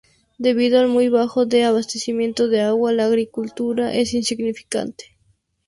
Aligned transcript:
Debido 0.39 0.79
al 0.79 0.87
muy 0.87 1.09
bajo 1.09 1.45
de 1.45 1.63
abastecimiento 1.63 2.47
de 2.47 2.61
agua, 2.61 2.91
la 2.91 3.05
agricultura 3.05 3.93
es 3.93 4.15
insignificante. 4.15 5.15